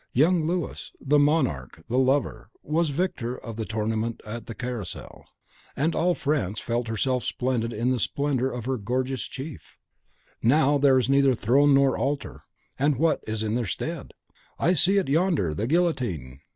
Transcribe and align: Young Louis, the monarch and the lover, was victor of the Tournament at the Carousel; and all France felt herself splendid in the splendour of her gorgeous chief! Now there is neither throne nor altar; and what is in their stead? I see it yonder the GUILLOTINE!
Young 0.13 0.47
Louis, 0.47 0.91
the 0.99 1.19
monarch 1.19 1.75
and 1.77 1.85
the 1.87 1.99
lover, 1.99 2.49
was 2.63 2.89
victor 2.89 3.37
of 3.37 3.55
the 3.55 3.65
Tournament 3.65 4.19
at 4.25 4.47
the 4.47 4.55
Carousel; 4.55 5.27
and 5.75 5.93
all 5.93 6.15
France 6.15 6.59
felt 6.59 6.87
herself 6.87 7.23
splendid 7.23 7.71
in 7.71 7.91
the 7.91 7.99
splendour 7.99 8.49
of 8.49 8.65
her 8.65 8.77
gorgeous 8.79 9.25
chief! 9.27 9.77
Now 10.41 10.79
there 10.79 10.97
is 10.97 11.07
neither 11.07 11.35
throne 11.35 11.75
nor 11.75 11.99
altar; 11.99 12.45
and 12.79 12.95
what 12.97 13.23
is 13.27 13.43
in 13.43 13.53
their 13.53 13.67
stead? 13.67 14.09
I 14.57 14.73
see 14.73 14.97
it 14.97 15.07
yonder 15.07 15.53
the 15.53 15.67
GUILLOTINE! 15.67 16.39